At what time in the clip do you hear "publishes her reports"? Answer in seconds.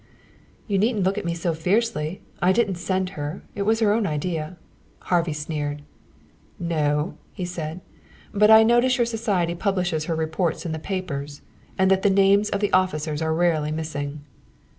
9.53-10.65